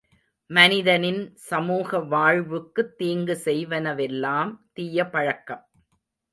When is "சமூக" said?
1.41-1.99